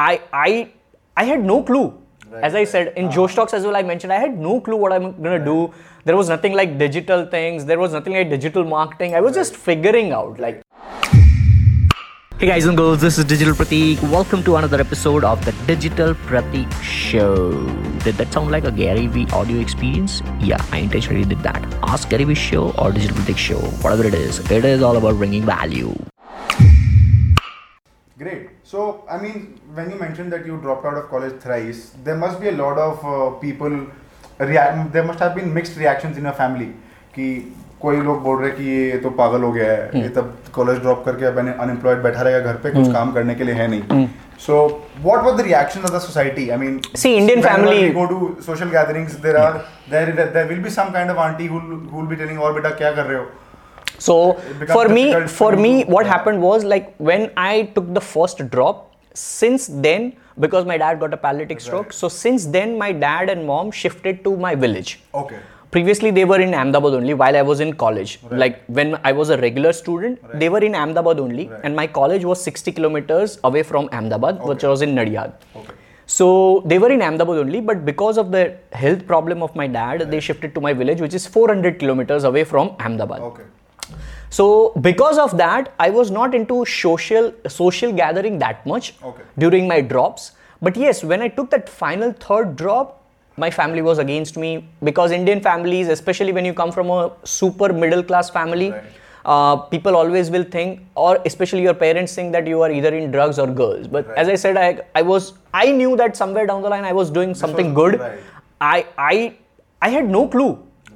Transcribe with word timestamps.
I 0.00 0.20
I 0.32 0.50
I 1.14 1.24
had 1.24 1.44
no 1.44 1.62
clue. 1.62 1.86
Right, 2.30 2.44
as 2.44 2.54
I 2.54 2.58
right. 2.58 2.68
said 2.68 2.92
in 2.96 3.10
Josh 3.10 3.32
uh-huh. 3.32 3.40
Talks 3.40 3.54
as 3.54 3.64
well, 3.64 3.76
I 3.76 3.82
mentioned 3.82 4.12
I 4.12 4.20
had 4.20 4.38
no 4.38 4.60
clue 4.60 4.76
what 4.76 4.92
I'm 4.92 5.08
gonna 5.22 5.44
do. 5.44 5.74
There 6.04 6.16
was 6.16 6.30
nothing 6.30 6.54
like 6.54 6.78
digital 6.78 7.26
things. 7.26 7.66
There 7.70 7.78
was 7.78 7.92
nothing 7.92 8.14
like 8.14 8.30
digital 8.30 8.64
marketing. 8.64 9.14
I 9.14 9.20
was 9.20 9.34
just 9.34 9.54
figuring 9.54 10.12
out 10.12 10.40
like. 10.40 10.62
Hey 12.38 12.46
guys 12.46 12.64
and 12.64 12.78
girls, 12.78 13.02
this 13.02 13.18
is 13.18 13.26
Digital 13.26 13.52
Pratik. 13.52 14.00
Welcome 14.10 14.42
to 14.44 14.56
another 14.56 14.80
episode 14.80 15.24
of 15.30 15.44
the 15.44 15.52
Digital 15.70 16.14
Pratik 16.28 16.72
Show. 16.82 17.50
Did 18.04 18.14
that 18.22 18.32
sound 18.32 18.50
like 18.50 18.64
a 18.64 18.72
Gary 18.72 19.08
Vee 19.08 19.26
audio 19.40 19.58
experience? 19.60 20.22
Yeah, 20.52 20.64
I 20.72 20.78
intentionally 20.78 21.26
did 21.34 21.42
that. 21.48 21.66
Ask 21.82 22.08
Gary 22.08 22.24
Vee 22.24 22.38
Show 22.46 22.70
or 22.78 22.92
Digital 22.92 23.18
Pratik 23.18 23.36
Show, 23.36 23.60
whatever 23.84 24.06
it 24.06 24.14
is. 24.14 24.40
It 24.50 24.64
is 24.64 24.80
all 24.80 24.96
about 24.96 25.16
bringing 25.16 25.44
value. 25.44 25.92
So, 28.72 28.82
I 29.10 29.16
mean, 29.20 29.38
when 29.74 29.90
you 29.90 29.96
mentioned 30.00 30.32
that 30.32 30.46
you 30.46 30.56
dropped 30.64 30.84
out 30.86 30.96
of 30.98 31.08
college 31.12 31.38
thrice, 31.44 31.78
there 32.04 32.16
must 32.16 32.40
be 32.40 32.48
a 32.50 32.52
lot 32.52 32.78
of 32.78 33.00
uh, 33.04 33.30
people 33.40 33.72
react. 34.38 34.92
There 34.92 35.02
must 35.02 35.18
have 35.18 35.34
been 35.34 35.52
mixed 35.52 35.76
reactions 35.76 36.20
in 36.20 36.28
your 36.28 36.34
family. 36.42 36.68
कि 37.14 37.26
कोई 37.80 37.96
लोग 37.96 38.22
बोल 38.22 38.38
रहे 38.40 38.50
कि 38.58 38.64
ये 38.64 38.98
तो 39.04 39.10
पागल 39.18 39.42
हो 39.42 39.50
गया 39.52 39.72
है 39.72 40.02
ये 40.02 40.08
तब 40.16 40.36
कॉलेज 40.54 40.78
ड्रॉप 40.80 41.02
करके 41.04 41.24
अब 41.26 41.38
अनएम्प्लॉयड 41.38 42.02
बैठा 42.02 42.22
रहेगा 42.22 42.52
घर 42.52 42.56
पे 42.62 42.70
कुछ 42.70 42.92
काम 42.92 43.12
करने 43.12 43.34
के 43.34 43.44
लिए 43.44 43.54
है 43.54 43.66
नहीं। 43.70 44.06
So 44.46 44.56
what 45.00 45.24
was 45.24 45.34
the 45.40 45.46
reaction 45.46 45.80
of 45.80 45.92
the 45.96 46.00
society 46.06 46.48
I 46.50 46.56
mean 46.58 46.80
see 46.96 47.12
Indian 47.14 47.42
family 47.42 47.90
go 47.98 48.04
to 48.12 48.36
social 48.46 48.70
gatherings 48.76 49.14
there 49.26 49.36
are 49.36 49.58
there 49.90 50.46
will 50.48 50.62
be 50.62 50.70
some 50.70 50.92
kind 50.92 51.10
of 51.10 51.18
aunty 51.26 51.46
who 51.46 51.60
will 51.60 52.06
be 52.06 52.16
telling 52.24 52.40
और 52.40 52.52
बेटा 52.60 52.70
क्या 52.82 52.92
कर 52.92 53.06
रहे 53.06 53.18
हो? 53.18 53.26
So 54.00 54.34
for 54.72 54.88
me, 54.88 55.04
for 55.26 55.56
me, 55.56 55.84
what 55.84 56.06
happened 56.06 56.42
was 56.42 56.64
like 56.64 56.94
when 56.96 57.30
I 57.36 57.70
took 57.74 57.92
the 57.94 58.00
first 58.00 58.50
drop. 58.50 58.86
Since 59.12 59.66
then, 59.84 60.12
because 60.38 60.64
my 60.64 60.78
dad 60.78 61.00
got 61.00 61.12
a 61.12 61.16
paralytic 61.16 61.56
right. 61.56 61.62
stroke, 61.62 61.92
so 61.92 62.08
since 62.08 62.46
then 62.46 62.78
my 62.78 62.92
dad 62.92 63.28
and 63.28 63.44
mom 63.44 63.72
shifted 63.72 64.22
to 64.22 64.36
my 64.36 64.54
village. 64.54 65.00
Okay 65.12 65.40
previously 65.74 66.10
they 66.10 66.24
were 66.30 66.40
in 66.46 66.54
Ahmedabad 66.54 66.94
only 66.94 67.14
while 67.14 67.36
I 67.36 67.42
was 67.42 67.60
in 67.60 67.72
college. 67.74 68.18
Right. 68.22 68.38
Like 68.38 68.64
when 68.66 68.98
I 69.04 69.12
was 69.12 69.30
a 69.30 69.36
regular 69.38 69.72
student, 69.72 70.18
right. 70.22 70.38
they 70.40 70.48
were 70.48 70.58
in 70.58 70.74
Ahmedabad 70.74 71.20
only, 71.20 71.48
right. 71.48 71.60
and 71.64 71.76
my 71.76 71.86
college 71.86 72.24
was 72.24 72.42
60 72.42 72.72
kilometers 72.72 73.38
away 73.44 73.62
from 73.62 73.88
Ahmedabad, 73.92 74.38
okay. 74.38 74.48
which 74.48 74.62
was 74.62 74.82
in 74.82 74.94
Nadiad. 74.94 75.32
Okay. 75.56 75.74
So 76.06 76.62
they 76.66 76.78
were 76.78 76.90
in 76.90 77.02
Ahmedabad 77.02 77.38
only, 77.38 77.60
but 77.60 77.84
because 77.84 78.18
of 78.18 78.32
the 78.32 78.56
health 78.72 79.06
problem 79.06 79.42
of 79.42 79.54
my 79.54 79.68
dad, 79.68 80.10
they 80.10 80.18
shifted 80.18 80.54
to 80.56 80.60
my 80.60 80.72
village, 80.72 81.00
which 81.00 81.14
is 81.14 81.26
400 81.26 81.78
kilometers 81.78 82.24
away 82.24 82.42
from 82.42 82.74
Ahmedabad. 82.80 83.20
Okay. 83.20 83.44
So 84.30 84.72
because 84.80 85.18
of 85.18 85.36
that, 85.38 85.72
I 85.78 85.90
was 85.90 86.10
not 86.10 86.34
into 86.34 86.64
social 86.64 87.32
social 87.48 87.92
gathering 87.92 88.38
that 88.38 88.64
much 88.64 88.94
Okay. 89.04 89.22
during 89.38 89.66
my 89.68 89.80
drops. 89.80 90.32
But 90.62 90.76
yes, 90.76 91.02
when 91.02 91.20
I 91.22 91.28
took 91.28 91.50
that 91.50 91.68
final 91.68 92.12
third 92.12 92.54
drop, 92.56 92.96
my 93.36 93.50
family 93.50 93.82
was 93.82 93.98
against 93.98 94.36
me 94.36 94.64
because 94.84 95.10
Indian 95.10 95.40
families, 95.40 95.88
especially 95.88 96.32
when 96.32 96.44
you 96.44 96.52
come 96.54 96.70
from 96.70 96.90
a 96.90 97.10
super 97.24 97.72
middle 97.72 98.02
class 98.02 98.30
family, 98.30 98.70
Right. 98.70 98.82
uh, 99.24 99.56
people 99.74 99.96
always 99.96 100.30
will 100.30 100.44
think, 100.56 100.80
or 100.94 101.18
especially 101.32 101.62
your 101.62 101.74
parents 101.74 102.14
think 102.14 102.32
that 102.32 102.46
you 102.46 102.62
are 102.62 102.70
either 102.70 102.94
in 103.00 103.10
drugs 103.10 103.38
or 103.38 103.46
girls. 103.62 103.88
But 103.88 104.10
as 104.16 104.28
I 104.28 104.36
said, 104.46 104.56
I 104.56 104.70
I 104.94 105.02
was 105.12 105.32
I 105.64 105.66
knew 105.82 105.96
that 106.04 106.16
somewhere 106.24 106.46
down 106.54 106.62
the 106.62 106.68
line 106.76 106.84
I 106.84 106.96
was 107.02 107.10
doing 107.20 107.34
something 107.44 107.74
was- 107.74 107.80
good. 107.82 108.00
right. 108.00 108.20
I 108.72 108.86
I 109.10 109.14
I 109.82 109.94
had 109.98 110.08
no 110.18 110.26
clue. 110.28 110.50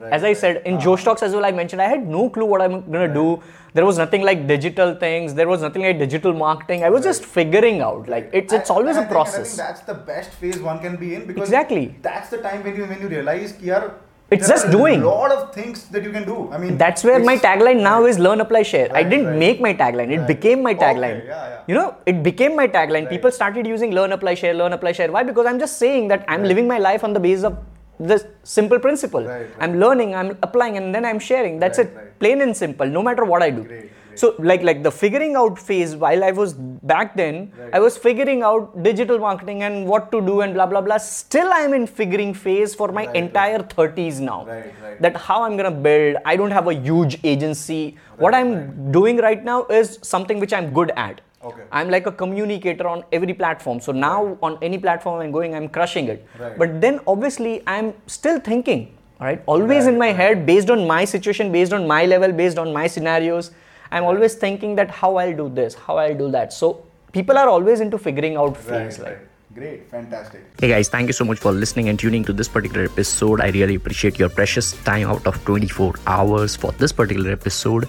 Right, 0.04 0.12
as 0.12 0.22
I 0.22 0.32
said, 0.34 0.62
in 0.66 0.74
uh, 0.74 0.80
Josh 0.80 1.02
Talks 1.02 1.22
as 1.22 1.32
well, 1.32 1.44
I 1.44 1.50
mentioned 1.50 1.80
I 1.80 1.88
had 1.88 2.06
no 2.06 2.28
clue 2.28 2.44
what 2.44 2.60
I'm 2.60 2.80
gonna 2.82 3.06
right. 3.06 3.14
do. 3.14 3.42
There 3.72 3.86
was 3.86 3.96
nothing 3.96 4.22
like 4.22 4.46
digital 4.46 4.94
things. 4.94 5.34
There 5.34 5.48
was 5.48 5.62
nothing 5.62 5.82
like 5.82 5.98
digital 5.98 6.34
marketing. 6.34 6.84
I 6.84 6.90
was 6.90 7.00
right. 7.00 7.10
just 7.10 7.24
figuring 7.24 7.80
out. 7.80 8.08
Like 8.08 8.28
it's 8.32 8.52
it's 8.52 8.70
I, 8.70 8.74
always 8.74 8.96
I 8.96 9.00
a 9.00 9.02
think, 9.04 9.12
process. 9.12 9.56
that's 9.56 9.80
the 9.92 9.94
best 9.94 10.32
phase 10.32 10.60
one 10.60 10.80
can 10.80 10.96
be 10.96 11.14
in 11.14 11.26
because 11.26 11.48
exactly 11.48 11.96
that's 12.02 12.28
the 12.28 12.42
time 12.48 12.62
when 12.64 12.76
you 12.76 12.84
when 12.84 13.00
you 13.00 13.08
realize 13.08 13.56
you're 13.62 13.94
it's 14.30 14.48
just 14.48 14.70
doing 14.70 15.02
a 15.02 15.06
lot 15.06 15.30
of 15.30 15.54
things 15.54 15.84
that 15.88 16.02
you 16.02 16.10
can 16.10 16.24
do. 16.24 16.50
I 16.50 16.58
mean, 16.58 16.78
that's 16.78 17.04
where 17.04 17.18
my 17.18 17.36
tagline 17.36 17.82
now 17.82 18.06
is 18.06 18.18
learn, 18.18 18.40
apply, 18.40 18.62
share. 18.62 18.88
I 18.94 19.02
didn't 19.02 19.38
make 19.38 19.60
my 19.60 19.74
tagline; 19.74 20.10
it 20.10 20.26
became 20.26 20.62
my 20.62 20.74
tagline. 20.74 21.18
Okay, 21.18 21.26
yeah, 21.28 21.48
yeah. 21.48 21.60
You 21.66 21.74
know, 21.74 21.96
it 22.06 22.22
became 22.22 22.56
my 22.56 22.66
tagline. 22.66 23.08
People 23.08 23.30
started 23.30 23.66
using 23.66 23.92
learn, 23.92 24.12
apply, 24.12 24.34
share, 24.34 24.54
learn, 24.54 24.72
apply, 24.72 24.92
share. 24.92 25.12
Why? 25.12 25.22
Because 25.22 25.46
I'm 25.46 25.58
just 25.58 25.78
saying 25.78 26.08
that 26.08 26.24
I'm 26.26 26.42
living 26.42 26.66
my 26.66 26.78
life 26.78 27.04
on 27.04 27.12
the 27.12 27.20
basis 27.20 27.44
of 27.44 27.58
this 27.98 28.24
simple 28.42 28.78
principle. 28.78 29.24
Right, 29.24 29.42
right. 29.42 29.50
I'm 29.60 29.78
learning, 29.78 30.14
I'm 30.14 30.36
applying, 30.42 30.76
and 30.76 30.94
then 30.94 31.04
I'm 31.04 31.18
sharing. 31.18 31.58
That's 31.58 31.78
Right, 31.78 31.86
it. 31.86 32.18
Plain 32.18 32.40
and 32.42 32.56
simple. 32.56 32.86
No 32.86 33.02
matter 33.02 33.24
what 33.24 33.42
I 33.42 33.50
do. 33.50 33.62
Great, 33.64 33.80
great. 33.80 33.90
So 34.16 34.36
like 34.38 34.62
like 34.62 34.84
the 34.84 34.90
figuring 34.92 35.34
out 35.34 35.58
phase 35.58 35.96
while 35.96 36.22
I 36.22 36.30
was 36.30 36.52
back 36.54 37.16
then. 37.16 37.52
I 37.72 37.80
was 37.80 37.96
figuring 37.96 38.42
out 38.42 38.82
digital 38.84 39.18
marketing 39.18 39.64
and 39.64 39.88
what 39.88 40.12
to 40.12 40.20
do 40.20 40.40
and 40.42 40.54
blah 40.54 40.66
blah 40.66 40.80
blah. 40.80 40.98
Still 40.98 41.50
I'm 41.52 41.74
in 41.74 41.86
figuring 41.88 42.32
phase 42.32 42.76
for 42.76 42.92
my 42.92 43.08
entire 43.14 43.58
30s 43.58 44.20
now. 44.20 44.46
Right, 44.46 44.72
right. 44.82 45.02
That 45.02 45.16
how 45.16 45.42
I'm 45.42 45.56
gonna 45.56 45.72
build. 45.72 46.18
I 46.24 46.36
don't 46.36 46.52
have 46.52 46.68
a 46.68 46.74
huge 46.74 47.18
agency. 47.24 47.96
what 48.18 48.34
I'm 48.34 48.92
doing 48.92 49.16
right 49.16 49.42
now 49.44 49.64
is 49.66 49.98
something 50.02 50.38
which 50.38 50.52
I'm 50.52 50.72
good 50.72 50.92
at. 50.96 51.20
Okay. 51.44 51.62
I'm 51.70 51.90
like 51.90 52.06
a 52.06 52.12
communicator 52.12 52.86
on 52.88 53.04
every 53.12 53.34
platform. 53.34 53.80
So 53.80 53.92
now 53.92 54.38
on 54.42 54.58
any 54.62 54.78
platform 54.78 55.20
I'm 55.20 55.30
going, 55.32 55.54
I'm 55.54 55.68
crushing 55.68 56.08
it. 56.08 56.26
Right. 56.38 56.58
But 56.58 56.80
then 56.80 57.00
obviously 57.06 57.62
I'm 57.66 57.92
still 58.06 58.40
thinking, 58.40 58.96
right? 59.20 59.42
Always 59.46 59.84
Right, 59.84 59.92
in 59.92 59.98
my 59.98 60.06
right. 60.08 60.16
head, 60.16 60.46
based 60.46 60.70
on 60.70 60.86
my 60.86 61.04
situation, 61.04 61.52
based 61.52 61.72
on 61.72 61.86
my 61.86 62.06
level, 62.06 62.32
based 62.32 62.58
on 62.58 62.72
my 62.72 62.86
scenarios. 62.86 63.50
I'm 63.92 64.04
always 64.04 64.34
thinking 64.34 64.74
that 64.76 64.90
how 64.90 65.16
I'll 65.16 65.36
do 65.36 65.48
this, 65.48 65.74
how 65.74 65.98
I'll 65.98 66.16
do 66.16 66.30
that. 66.30 66.52
So 66.52 66.84
people 67.12 67.36
are 67.38 67.48
always 67.48 67.80
into 67.80 67.98
figuring 67.98 68.36
out 68.36 68.56
Right, 68.56 68.64
things 68.64 68.98
like 68.98 69.08
right. 69.08 69.18
Great, 69.54 69.88
fantastic. 69.88 70.40
Hey 70.60 70.66
guys, 70.68 70.88
thank 70.88 71.06
you 71.06 71.12
so 71.12 71.24
much 71.24 71.38
for 71.38 71.52
listening 71.52 71.88
and 71.88 71.96
tuning 71.96 72.24
to 72.24 72.32
this 72.32 72.48
particular 72.48 72.86
episode. 72.86 73.40
I 73.40 73.50
really 73.50 73.76
appreciate 73.76 74.18
your 74.18 74.28
precious 74.28 74.72
time 74.82 75.06
out 75.06 75.24
of 75.28 75.44
24 75.44 75.94
hours 76.08 76.56
for 76.56 76.72
this 76.72 76.90
particular 76.90 77.30
episode. 77.30 77.88